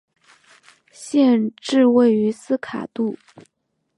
[0.91, 3.15] 县治位于斯卡杜。